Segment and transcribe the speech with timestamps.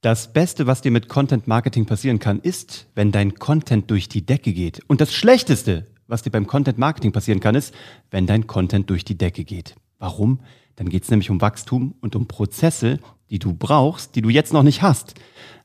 [0.00, 4.24] Das Beste, was dir mit Content Marketing passieren kann, ist, wenn dein Content durch die
[4.24, 4.80] Decke geht.
[4.86, 7.74] Und das Schlechteste, was dir beim Content Marketing passieren kann, ist,
[8.12, 9.74] wenn dein Content durch die Decke geht.
[9.98, 10.38] Warum?
[10.76, 14.52] Dann geht es nämlich um Wachstum und um Prozesse, die du brauchst, die du jetzt
[14.52, 15.14] noch nicht hast.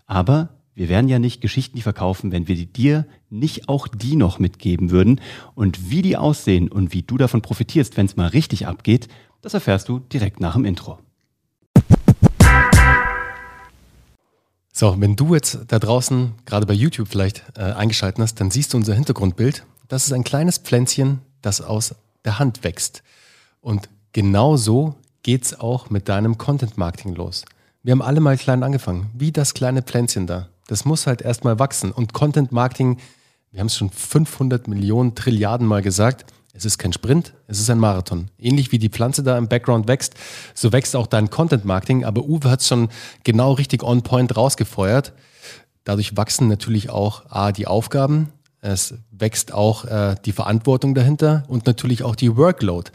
[0.07, 4.89] Aber wir werden ja nicht Geschichten verkaufen, wenn wir dir nicht auch die noch mitgeben
[4.89, 5.21] würden.
[5.53, 9.09] Und wie die aussehen und wie du davon profitierst, wenn es mal richtig abgeht,
[9.43, 10.97] das erfährst du direkt nach dem Intro.
[14.83, 18.73] So, wenn du jetzt da draußen gerade bei YouTube vielleicht äh, eingeschaltet hast, dann siehst
[18.73, 19.65] du unser Hintergrundbild.
[19.87, 23.01] Das ist ein kleines Pflänzchen, das aus der Hand wächst.
[23.61, 27.45] Und genau so geht es auch mit deinem Content Marketing los.
[27.81, 30.49] Wir haben alle mal klein angefangen, wie das kleine Pflänzchen da.
[30.67, 31.93] Das muss halt erstmal wachsen.
[31.93, 32.97] Und Content Marketing,
[33.51, 37.69] wir haben es schon 500 Millionen Trilliarden Mal gesagt, es ist kein Sprint, es ist
[37.69, 38.29] ein Marathon.
[38.37, 40.13] Ähnlich wie die Pflanze da im Background wächst,
[40.53, 42.05] so wächst auch dein Content Marketing.
[42.05, 42.89] Aber Uwe hat es schon
[43.23, 45.13] genau richtig on point rausgefeuert.
[45.83, 48.31] Dadurch wachsen natürlich auch A, die Aufgaben,
[48.63, 52.91] es wächst auch äh, die Verantwortung dahinter und natürlich auch die Workload.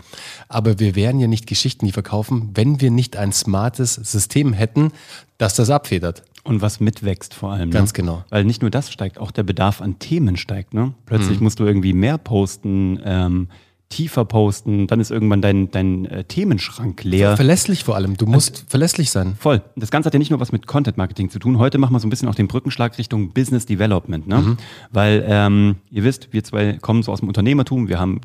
[0.49, 4.93] Aber wir wären ja nicht Geschichten, die verkaufen, wenn wir nicht ein smartes System hätten,
[5.37, 6.23] das das abfedert.
[6.49, 7.71] Und was mitwächst vor allem.
[7.71, 7.97] Ganz ne?
[7.97, 8.25] genau.
[8.31, 10.73] Weil nicht nur das steigt, auch der Bedarf an Themen steigt.
[10.73, 10.95] Ne?
[11.05, 11.45] Plötzlich mhm.
[11.45, 13.49] musst du irgendwie mehr posten, ähm,
[13.89, 17.37] tiefer posten, dann ist irgendwann dein, dein äh, Themenschrank leer.
[17.37, 19.35] Verlässlich vor allem, du musst also, verlässlich sein.
[19.39, 19.63] Voll.
[19.77, 21.59] Das Ganze hat ja nicht nur was mit Content Marketing zu tun.
[21.59, 24.27] Heute machen wir so ein bisschen auch den Brückenschlag Richtung Business Development.
[24.27, 24.39] Ne?
[24.39, 24.57] Mhm.
[24.91, 28.21] Weil ähm, ihr wisst, wir zwei kommen so aus dem Unternehmertum, wir haben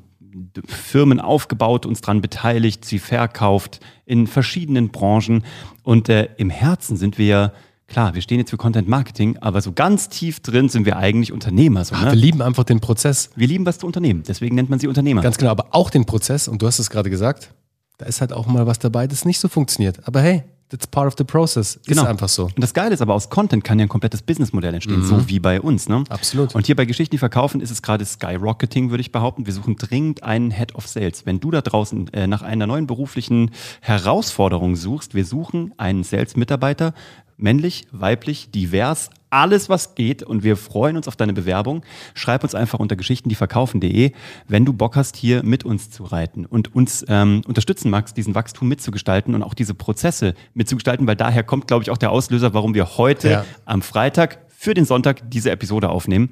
[0.67, 5.43] Firmen aufgebaut, uns daran beteiligt, sie verkauft in verschiedenen Branchen
[5.83, 7.52] und äh, im Herzen sind wir ja
[7.94, 11.31] klar, wir stehen jetzt für Content Marketing, aber so ganz tief drin sind wir eigentlich
[11.31, 11.86] Unternehmer.
[11.86, 12.08] So, ne?
[12.08, 13.30] Wir lieben einfach den Prozess.
[13.36, 15.22] Wir lieben was zu unternehmen, deswegen nennt man sie Unternehmer.
[15.22, 17.53] Ganz genau, aber auch den Prozess, und du hast es gerade gesagt,
[17.99, 20.08] da ist halt auch mal was dabei, das nicht so funktioniert.
[20.08, 21.75] Aber hey, that's part of the process.
[21.75, 22.05] Ist genau.
[22.05, 22.45] einfach so.
[22.45, 25.05] Und das Geile ist aber, aus Content kann ja ein komplettes Businessmodell entstehen, mhm.
[25.05, 25.88] so wie bei uns.
[25.88, 26.03] Ne?
[26.09, 26.55] Absolut.
[26.55, 29.45] Und hier bei Geschichten, die verkaufen, ist es gerade Skyrocketing, würde ich behaupten.
[29.45, 31.25] Wir suchen dringend einen Head of Sales.
[31.25, 36.93] Wenn du da draußen äh, nach einer neuen beruflichen Herausforderung suchst, wir suchen einen Sales-Mitarbeiter
[37.37, 41.83] männlich, weiblich, divers, alles was geht und wir freuen uns auf deine Bewerbung.
[42.14, 44.11] Schreib uns einfach unter geschichtendieverkaufen.de,
[44.48, 48.36] wenn du Bock hast, hier mit uns zu reiten und uns ähm, unterstützen magst, diesen
[48.36, 52.54] Wachstum mitzugestalten und auch diese Prozesse mitzugestalten, weil daher kommt, glaube ich, auch der Auslöser,
[52.54, 53.45] warum wir heute ja.
[53.66, 56.30] am Freitag für den Sonntag diese Episode aufnehmen.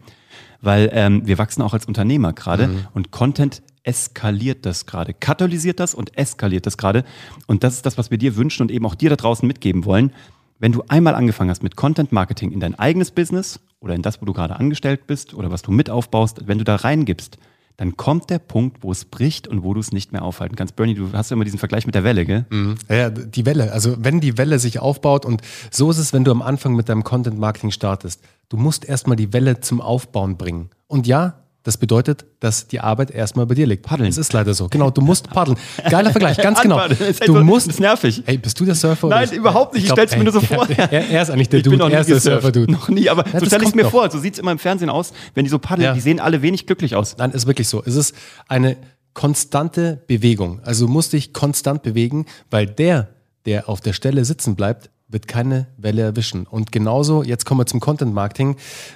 [0.62, 2.88] Weil ähm, wir wachsen auch als Unternehmer gerade mhm.
[2.94, 7.04] und Content eskaliert das gerade, katalysiert das und eskaliert das gerade.
[7.48, 9.86] Und das ist das, was wir dir wünschen und eben auch dir da draußen mitgeben
[9.86, 10.14] wollen
[10.62, 14.22] wenn du einmal angefangen hast mit Content Marketing in dein eigenes Business oder in das,
[14.22, 17.38] wo du gerade angestellt bist oder was du mit aufbaust, wenn du da reingibst,
[17.78, 20.76] dann kommt der Punkt, wo es bricht und wo du es nicht mehr aufhalten kannst.
[20.76, 22.46] Bernie, du hast ja immer diesen Vergleich mit der Welle, gell?
[22.52, 22.76] Mhm.
[22.88, 23.72] Ja, die Welle.
[23.72, 25.42] Also wenn die Welle sich aufbaut und
[25.72, 28.22] so ist es, wenn du am Anfang mit deinem Content Marketing startest.
[28.50, 30.70] Du musst erstmal die Welle zum Aufbauen bringen.
[30.86, 33.84] Und ja, das bedeutet, dass die Arbeit erstmal bei dir liegt.
[33.84, 34.10] Paddeln.
[34.10, 34.68] Es ist leider so.
[34.68, 35.58] Genau, du musst paddeln.
[35.90, 36.82] Geiler Vergleich, ganz genau.
[37.26, 37.68] Du musst.
[37.68, 38.24] Das ist nervig.
[38.26, 39.08] Hey, bist du der Surfer?
[39.08, 39.84] Nein, überhaupt nicht.
[39.84, 40.68] Ich, ich stell's mir nur so vor.
[40.70, 41.92] Er, er, ist eigentlich der ich Dude.
[41.92, 42.72] er ist der Surfer-Dude.
[42.72, 43.92] Noch nie, aber ja, so stelle ich es mir noch.
[43.92, 44.10] vor.
[44.10, 45.86] So sieht es immer im Fernsehen aus, wenn die so paddeln.
[45.86, 45.94] Ja.
[45.94, 47.16] Die sehen alle wenig glücklich aus.
[47.18, 47.84] Nein, ist wirklich so.
[47.86, 48.16] Es ist
[48.48, 48.78] eine
[49.14, 50.62] konstante Bewegung.
[50.64, 53.10] Also du musst dich konstant bewegen, weil der,
[53.46, 56.46] der auf der Stelle sitzen bleibt, wird keine Welle erwischen.
[56.46, 58.56] Und genauso, jetzt kommen wir zum Content Marketing,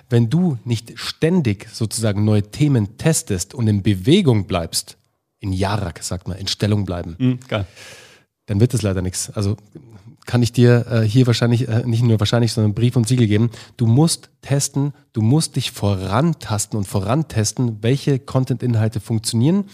[0.10, 4.98] wenn du nicht ständig sozusagen neue Themen testest und in Bewegung bleibst,
[5.40, 7.40] in Jarak, sagt man, in Stellung bleiben, mhm,
[8.48, 9.30] dann wird es leider nichts.
[9.32, 9.58] Also
[10.26, 13.52] kann ich dir äh, hier wahrscheinlich, äh, nicht nur wahrscheinlich, sondern Brief und Siegel geben.
[13.78, 19.66] Du musst testen, du musst dich vorantasten und vorantesten, welche Content-Inhalte funktionieren.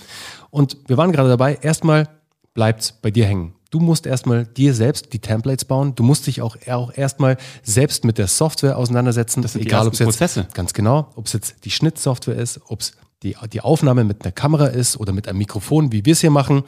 [0.49, 2.09] Und wir waren gerade dabei, erstmal
[2.53, 3.53] bleibt bei dir hängen.
[3.71, 5.95] Du musst erstmal dir selbst die Templates bauen.
[5.95, 9.41] Du musst dich auch, auch erstmal selbst mit der Software auseinandersetzen.
[9.41, 10.47] Das sind egal, ob es jetzt Prozesse.
[10.53, 12.91] ganz genau, ob es jetzt die Schnittsoftware ist, ob es
[13.23, 16.31] die, die Aufnahme mit einer Kamera ist oder mit einem Mikrofon, wie wir es hier
[16.31, 16.63] machen.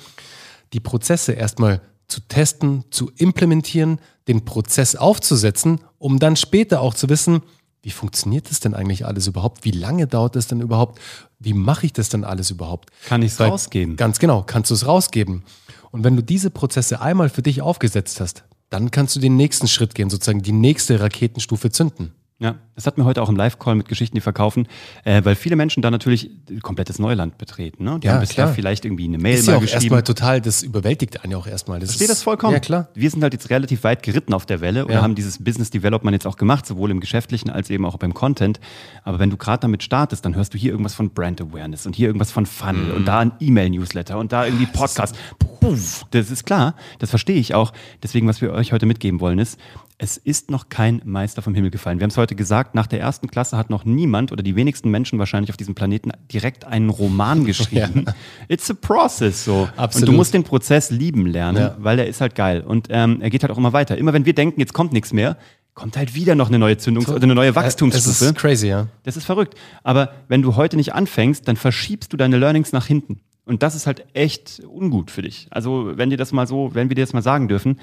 [0.72, 4.00] Die Prozesse erstmal zu testen, zu implementieren,
[4.30, 7.42] den Prozess aufzusetzen, um dann später auch zu wissen,
[7.82, 9.66] wie funktioniert das denn eigentlich alles überhaupt?
[9.66, 11.02] Wie lange dauert das denn überhaupt?
[11.40, 12.92] Wie mache ich das denn alles überhaupt?
[13.06, 13.98] Kann ich es rausgeben?
[13.98, 15.44] Ganz genau, kannst du es rausgeben.
[15.94, 19.68] Und wenn du diese Prozesse einmal für dich aufgesetzt hast, dann kannst du den nächsten
[19.68, 22.14] Schritt gehen, sozusagen die nächste Raketenstufe zünden.
[22.44, 24.68] Ja, das hatten wir heute auch im Live-Call mit Geschichten, die verkaufen,
[25.06, 26.30] äh, weil viele Menschen da natürlich
[26.62, 27.86] komplettes Neuland betreten.
[27.86, 28.00] Ne?
[28.02, 28.54] Die ja, haben bisher klar.
[28.54, 29.84] vielleicht irgendwie eine Mail ist mal ja auch geschrieben.
[29.84, 31.80] erstmal total, das überwältigt einen ja auch erstmal.
[31.80, 32.52] Das Verstehe das vollkommen.
[32.52, 32.90] Ja, klar.
[32.96, 35.02] Wir sind halt jetzt relativ weit geritten auf der Welle und ja.
[35.02, 38.60] haben dieses Business Development jetzt auch gemacht, sowohl im Geschäftlichen als eben auch beim Content.
[39.06, 41.96] Aber wenn du gerade damit startest, dann hörst du hier irgendwas von Brand Awareness und
[41.96, 42.96] hier irgendwas von Funnel mhm.
[42.96, 45.16] und da ein E-Mail-Newsletter und da irgendwie Podcast.
[45.62, 47.72] Das ist, das ist klar, das verstehe ich auch.
[48.02, 49.58] Deswegen, was wir euch heute mitgeben wollen, ist,
[50.04, 51.98] es ist noch kein Meister vom Himmel gefallen.
[51.98, 54.92] Wir haben es heute gesagt, nach der ersten Klasse hat noch niemand oder die wenigsten
[54.92, 58.04] Menschen wahrscheinlich auf diesem Planeten direkt einen Roman geschrieben.
[58.06, 58.14] Ja.
[58.50, 59.70] It's a process so.
[59.78, 60.10] Absolut.
[60.10, 61.78] Und du musst den Prozess lieben lernen, ja.
[61.80, 62.66] weil er ist halt geil.
[62.68, 63.98] Und ähm, er geht halt auch immer weiter.
[63.98, 65.38] Immer wenn wir denken, jetzt kommt nichts mehr,
[65.74, 68.10] kommt halt wieder noch eine neue Zündungs- oder eine neue Wachstumsstufe.
[68.10, 68.88] Das ist crazy, ja.
[69.04, 69.56] Das ist verrückt.
[69.84, 73.22] Aber wenn du heute nicht anfängst, dann verschiebst du deine Learnings nach hinten.
[73.46, 75.48] Und das ist halt echt ungut für dich.
[75.50, 77.78] Also, wenn dir das mal so, wenn wir dir das mal sagen dürfen,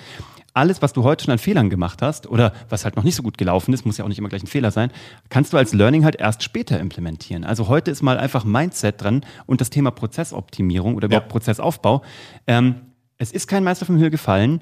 [0.54, 3.22] alles, was du heute schon an Fehlern gemacht hast oder was halt noch nicht so
[3.22, 4.90] gut gelaufen ist, muss ja auch nicht immer gleich ein Fehler sein,
[5.28, 7.44] kannst du als Learning halt erst später implementieren.
[7.44, 11.32] Also heute ist mal einfach Mindset dran und das Thema Prozessoptimierung oder überhaupt ja.
[11.32, 12.02] Prozessaufbau.
[12.46, 12.76] Ähm,
[13.18, 14.60] es ist kein Meister vom Himmel gefallen.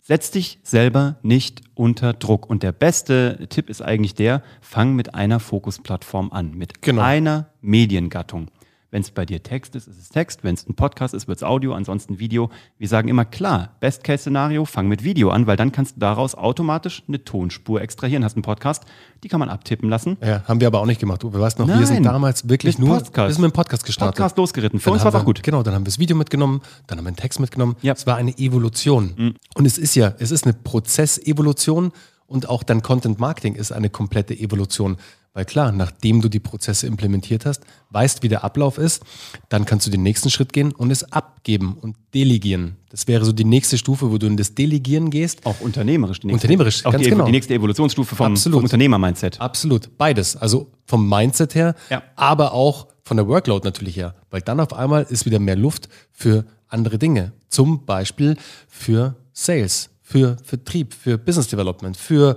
[0.00, 2.48] Setz dich selber nicht unter Druck.
[2.48, 7.02] Und der beste Tipp ist eigentlich der, fang mit einer Fokusplattform an, mit genau.
[7.02, 8.50] einer Mediengattung.
[8.90, 10.44] Wenn es bei dir Text ist, ist es Text.
[10.44, 12.50] Wenn es ein Podcast ist, wird es Audio, ansonsten Video.
[12.78, 17.02] Wir sagen immer klar, Best-Case-Szenario, fang mit Video an, weil dann kannst du daraus automatisch
[17.06, 18.24] eine Tonspur extrahieren.
[18.24, 18.84] Hast einen Podcast,
[19.22, 20.16] die kann man abtippen lassen.
[20.22, 21.22] Ja, haben wir aber auch nicht gemacht.
[21.22, 23.28] Du weißt noch, Nein, wir sind damals wirklich nur Podcast.
[23.28, 24.16] wir sind mit dem Podcast gestartet.
[24.16, 24.80] Podcast losgeritten.
[24.80, 25.42] Für dann uns war es auch gut.
[25.42, 27.76] Genau, dann haben wir das Video mitgenommen, dann haben wir einen Text mitgenommen.
[27.82, 27.92] Ja.
[27.92, 29.12] Es war eine Evolution.
[29.18, 29.34] Mhm.
[29.54, 31.92] Und es ist ja, es ist eine Prozessevolution
[32.26, 34.96] und auch dein Content Marketing ist eine komplette Evolution.
[35.38, 39.04] Weil klar, nachdem du die Prozesse implementiert hast, weißt, wie der Ablauf ist,
[39.48, 42.74] dann kannst du den nächsten Schritt gehen und es abgeben und delegieren.
[42.88, 45.46] Das wäre so die nächste Stufe, wo du in das Delegieren gehst.
[45.46, 46.18] Auch unternehmerisch.
[46.18, 47.26] Die nächste, unternehmerisch, auch ganz die, genau.
[47.26, 49.40] die nächste Evolutionsstufe vom, vom Unternehmer-Mindset.
[49.40, 50.34] Absolut, beides.
[50.34, 52.02] Also vom Mindset her, ja.
[52.16, 54.16] aber auch von der Workload natürlich her.
[54.30, 57.30] Weil dann auf einmal ist wieder mehr Luft für andere Dinge.
[57.48, 58.36] Zum Beispiel
[58.66, 62.36] für Sales, für Vertrieb, für Business Development, für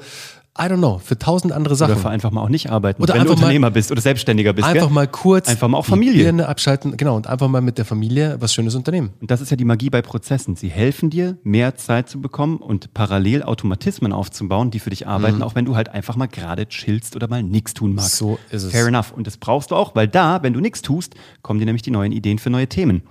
[0.60, 1.96] I don't know, für tausend andere Sachen.
[1.96, 4.68] Oder einfach mal auch nicht arbeiten, oder wenn du Unternehmer mal, bist oder Selbstständiger bist.
[4.68, 4.94] Einfach gell?
[4.94, 6.24] mal kurz einfach mal auch Familie.
[6.24, 9.12] Birne abschalten, genau, und einfach mal mit der Familie was Schönes unternehmen.
[9.22, 10.58] Und das ist ja die Magie bei Prozessen.
[10.58, 15.38] Sie helfen dir, mehr Zeit zu bekommen und parallel Automatismen aufzubauen, die für dich arbeiten,
[15.38, 15.44] mhm.
[15.44, 18.18] auch wenn du halt einfach mal gerade chillst oder mal nichts tun magst.
[18.18, 18.72] So ist es.
[18.72, 19.14] Fair enough.
[19.14, 21.92] Und das brauchst du auch, weil da, wenn du nichts tust, kommen dir nämlich die
[21.92, 23.04] neuen Ideen für neue Themen.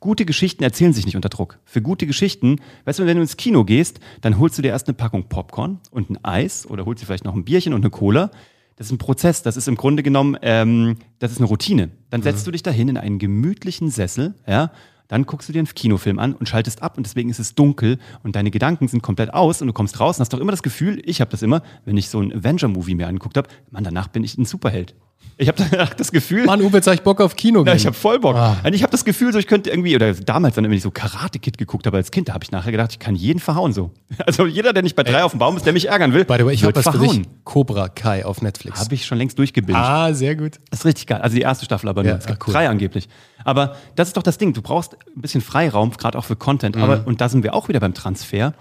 [0.00, 1.58] Gute Geschichten erzählen sich nicht unter Druck.
[1.64, 4.86] Für gute Geschichten, weißt du, wenn du ins Kino gehst, dann holst du dir erst
[4.86, 7.90] eine Packung Popcorn und ein Eis oder holst dir vielleicht noch ein Bierchen und eine
[7.90, 8.30] Cola.
[8.76, 11.90] Das ist ein Prozess, das ist im Grunde genommen, ähm, das ist eine Routine.
[12.10, 12.44] Dann setzt mhm.
[12.44, 14.70] du dich dahin in einen gemütlichen Sessel, ja,
[15.08, 17.98] dann guckst du dir einen Kinofilm an und schaltest ab und deswegen ist es dunkel
[18.22, 20.62] und deine Gedanken sind komplett aus und du kommst raus und hast doch immer das
[20.62, 24.08] Gefühl, ich habe das immer, wenn ich so ein Avenger-Movie mir angeguckt habe, Mann, danach
[24.08, 24.94] bin ich ein Superheld.
[25.40, 25.62] Ich habe
[25.96, 26.44] das Gefühl.
[26.46, 27.64] Mann, Uwe, jetzt hab ich Bock auf Kino.
[27.64, 28.34] Ja, ich habe voll Bock.
[28.34, 28.56] Ah.
[28.72, 31.38] Ich habe das Gefühl, so ich könnte irgendwie, oder damals dann, wenn ich so Karate
[31.38, 33.90] Kid geguckt habe als Kind, da habe ich nachher gedacht, ich kann jeden verhauen so.
[34.26, 35.22] Also jeder, der nicht bei drei Ey.
[35.22, 36.24] auf dem Baum ist, der mich ärgern will.
[36.24, 37.08] By the way, ich habe was verhauen.
[37.08, 37.28] für dich.
[37.44, 38.80] Cobra Kai auf Netflix.
[38.80, 39.82] Habe ich schon längst durchgebildet.
[39.82, 40.58] Ah, sehr gut.
[40.70, 41.20] Das ist richtig geil.
[41.20, 42.12] Also die erste Staffel aber nur.
[42.12, 42.52] Ja, es gibt cool.
[42.52, 43.08] drei angeblich.
[43.44, 44.52] Aber das ist doch das Ding.
[44.52, 46.76] Du brauchst ein bisschen Freiraum, gerade auch für Content.
[46.76, 46.82] Mhm.
[46.82, 48.54] Aber, und da sind wir auch wieder beim Transfer.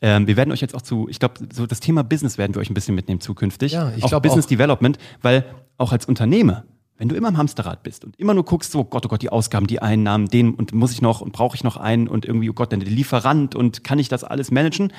[0.00, 2.60] Ähm, wir werden euch jetzt auch zu, ich glaube, so das Thema Business werden wir
[2.60, 3.72] euch ein bisschen mitnehmen zukünftig.
[3.72, 4.50] Ja, ich auch Business auch.
[4.50, 5.44] Development, weil
[5.78, 6.64] auch als Unternehmer
[6.96, 9.30] wenn du immer im Hamsterrad bist und immer nur guckst, so Gott, oh Gott, die
[9.30, 12.48] Ausgaben, die Einnahmen, den und muss ich noch und brauche ich noch einen und irgendwie,
[12.50, 14.92] oh Gott, der Lieferant und kann ich das alles managen,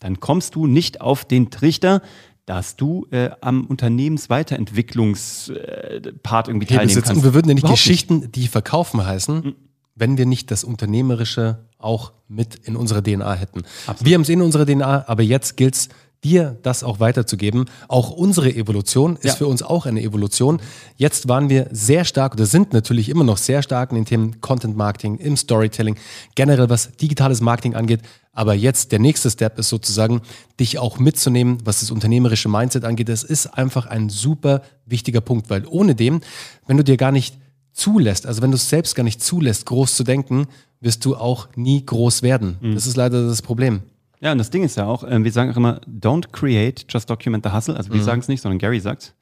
[0.00, 2.00] dann kommst du nicht auf den Trichter,
[2.46, 7.16] dass du äh, am Unternehmensweiterentwicklungspart äh, irgendwie teilnehmen kannst.
[7.16, 8.36] Und wir würden ja nicht Überhaupt Geschichten, nicht.
[8.36, 9.54] die verkaufen heißen, mhm.
[9.94, 13.62] wenn wir nicht das Unternehmerische auch mit in unserer DNA hätten.
[13.86, 14.08] Absolut.
[14.08, 15.88] Wir haben es in unserer DNA, aber jetzt gilt es,
[16.24, 17.66] dir das auch weiterzugeben.
[17.88, 19.34] Auch unsere Evolution ist ja.
[19.34, 20.60] für uns auch eine Evolution.
[20.96, 24.40] Jetzt waren wir sehr stark oder sind natürlich immer noch sehr stark in den Themen
[24.40, 25.96] Content Marketing, im Storytelling,
[26.34, 28.00] generell was digitales Marketing angeht.
[28.32, 30.22] Aber jetzt der nächste Step ist sozusagen,
[30.58, 33.08] dich auch mitzunehmen, was das unternehmerische Mindset angeht.
[33.08, 36.20] Das ist einfach ein super wichtiger Punkt, weil ohne dem,
[36.66, 37.36] wenn du dir gar nicht
[37.72, 40.46] zulässt, also wenn du es selbst gar nicht zulässt, groß zu denken,
[40.80, 42.58] wirst du auch nie groß werden.
[42.60, 42.74] Mhm.
[42.74, 43.82] Das ist leider das Problem.
[44.22, 47.10] Ja, und das Ding ist ja auch, äh, wir sagen auch immer, don't create, just
[47.10, 47.76] document the hustle.
[47.76, 48.04] Also wir mhm.
[48.04, 49.14] sagen es nicht, sondern Gary sagt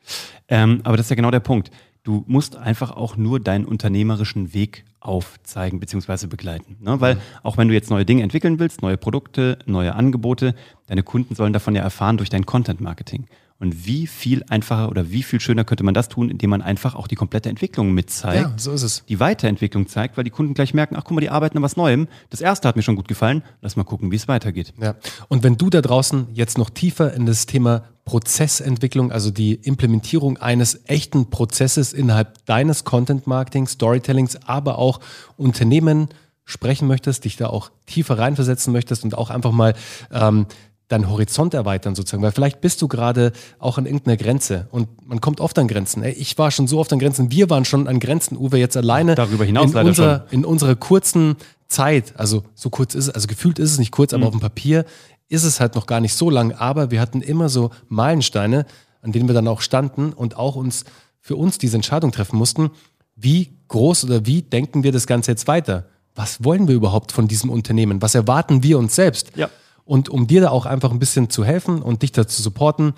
[0.49, 1.71] ähm, Aber das ist ja genau der Punkt.
[2.03, 6.27] Du musst einfach auch nur deinen unternehmerischen Weg aufzeigen bzw.
[6.27, 6.77] begleiten.
[6.81, 7.01] Ne?
[7.01, 7.21] Weil mhm.
[7.43, 10.55] auch wenn du jetzt neue Dinge entwickeln willst, neue Produkte, neue Angebote,
[10.87, 13.27] deine Kunden sollen davon ja erfahren durch dein Content-Marketing.
[13.61, 16.95] Und wie viel einfacher oder wie viel schöner könnte man das tun, indem man einfach
[16.95, 18.41] auch die komplette Entwicklung mitzeigt.
[18.41, 19.05] Ja, so ist es.
[19.07, 21.77] Die Weiterentwicklung zeigt, weil die Kunden gleich merken, ach guck mal, die arbeiten an was
[21.77, 22.09] Neuem.
[22.31, 23.43] Das erste hat mir schon gut gefallen.
[23.61, 24.73] Lass mal gucken, wie es weitergeht.
[24.81, 24.95] Ja.
[25.29, 30.39] Und wenn du da draußen jetzt noch tiefer in das Thema Prozessentwicklung, also die Implementierung
[30.39, 35.01] eines echten Prozesses innerhalb deines Content Marketing, Storytellings, aber auch
[35.37, 36.09] Unternehmen
[36.47, 39.75] sprechen möchtest, dich da auch tiefer reinversetzen möchtest und auch einfach mal
[40.11, 40.47] ähm,
[40.91, 45.21] deinen Horizont erweitern sozusagen, weil vielleicht bist du gerade auch an irgendeiner Grenze und man
[45.21, 46.03] kommt oft an Grenzen.
[46.03, 48.77] Ey, ich war schon so oft an Grenzen, wir waren schon an Grenzen, Uwe, jetzt
[48.77, 51.37] alleine darüber hinaus in, unserer, in unserer kurzen
[51.69, 54.27] Zeit, also so kurz ist es, also gefühlt ist es nicht kurz, aber mhm.
[54.27, 54.85] auf dem Papier
[55.29, 58.67] ist es halt noch gar nicht so lang, aber wir hatten immer so Meilensteine,
[59.01, 60.85] an denen wir dann auch standen und auch uns
[61.21, 62.71] für uns diese Entscheidung treffen mussten,
[63.15, 65.87] wie groß oder wie denken wir das Ganze jetzt weiter?
[66.17, 68.03] Was wollen wir überhaupt von diesem Unternehmen?
[68.03, 69.31] Was erwarten wir uns selbst?
[69.37, 69.49] Ja.
[69.91, 72.93] Und um dir da auch einfach ein bisschen zu helfen und dich da zu supporten,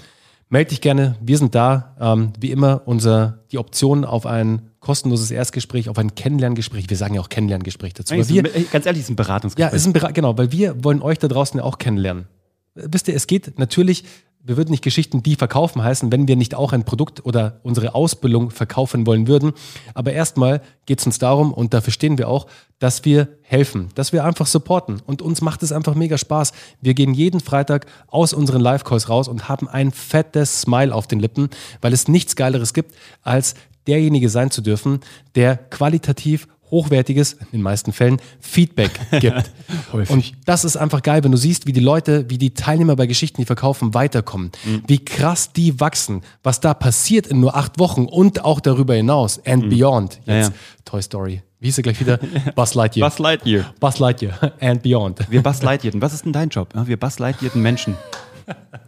[0.51, 1.17] melde dich gerne.
[1.23, 1.97] Wir sind da.
[1.99, 6.91] Ähm, wie immer, unser, die Option auf ein kostenloses Erstgespräch, auf ein Kennenlerngespräch.
[6.91, 8.13] Wir sagen ja auch Kennenlerngespräch dazu.
[8.13, 9.75] Eigentlich wir, ein- ganz ehrlich, es ist ein ja, Beratungsgespräch.
[9.75, 12.27] ist ein Bera genau, weil wir wollen euch da draußen ja auch kennenlernen.
[12.75, 14.05] Äh, Wisst ihr, es geht natürlich,
[14.45, 17.95] wir würden nicht Geschichten, die verkaufen heißen, wenn wir nicht auch ein Produkt oder unsere
[17.95, 19.53] Ausbildung verkaufen wollen würden.
[19.95, 22.47] Aber erstmal geht es uns darum, und dafür stehen wir auch,
[22.81, 25.01] dass wir helfen, dass wir einfach supporten.
[25.07, 26.53] Und uns macht es einfach mega Spaß.
[26.81, 31.21] Wir gehen jeden Freitag aus unseren Live-Calls raus und haben ein fettes Smile auf den
[31.21, 31.49] Lippen,
[31.81, 33.55] weil es nichts Geileres gibt, als
[33.87, 35.01] derjenige sein zu dürfen,
[35.35, 39.53] der qualitativ hochwertiges, in den meisten Fällen, Feedback gibt.
[39.93, 43.07] Und das ist einfach geil, wenn du siehst, wie die Leute, wie die Teilnehmer bei
[43.07, 44.51] Geschichten, die verkaufen, weiterkommen.
[44.89, 49.41] Wie krass die wachsen, was da passiert in nur acht Wochen und auch darüber hinaus
[49.47, 50.19] and beyond.
[50.25, 50.55] Ja, Jetzt ja.
[50.85, 51.43] Toy Story.
[51.61, 52.19] Wie hieß er gleich wieder?
[52.57, 53.09] Buzz Lightyear.
[53.09, 53.73] Buzz Lightyear.
[53.79, 55.31] Buzz Lightyear and beyond.
[55.31, 56.03] Wir Buzz Lightyearten.
[56.03, 56.71] Was ist denn dein Job?
[56.75, 57.97] Ja, wir Buzz Lightyearten Menschen.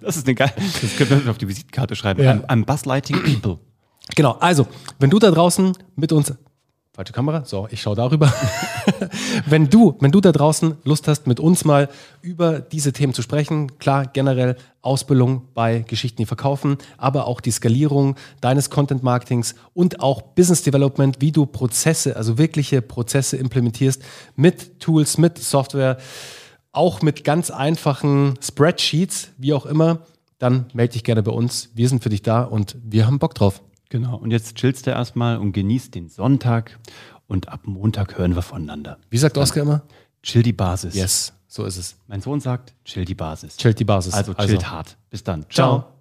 [0.00, 0.52] Das ist eine geile.
[0.56, 2.22] Das können wir auf die Visitkarte schreiben.
[2.22, 2.32] Ja.
[2.32, 3.58] I'm, I'm Buzz Lighting People.
[4.14, 4.66] Genau, also,
[4.98, 6.34] wenn du da draußen mit uns.
[6.94, 8.32] Falsche Kamera, so, ich schaue darüber.
[9.46, 11.88] wenn du, wenn du da draußen Lust hast, mit uns mal
[12.22, 17.50] über diese Themen zu sprechen, klar, generell Ausbildung bei Geschichten, die verkaufen, aber auch die
[17.50, 24.00] Skalierung deines Content Marketings und auch Business Development, wie du Prozesse, also wirkliche Prozesse implementierst
[24.36, 25.98] mit Tools, mit Software,
[26.70, 29.98] auch mit ganz einfachen Spreadsheets, wie auch immer,
[30.38, 31.70] dann melde dich gerne bei uns.
[31.74, 33.63] Wir sind für dich da und wir haben Bock drauf.
[33.88, 34.16] Genau.
[34.16, 36.78] Und jetzt chillst du erstmal und genießt den Sonntag.
[37.26, 38.98] Und ab Montag hören wir voneinander.
[39.10, 39.82] Wie sagt Oskar immer?
[40.22, 40.94] Chill die Basis.
[40.94, 41.96] Yes, so ist es.
[42.06, 43.56] Mein Sohn sagt, chill die Basis.
[43.56, 44.14] Chillt die Basis.
[44.14, 44.96] Also chillt hart.
[45.10, 45.46] Bis dann.
[45.50, 45.93] Ciao.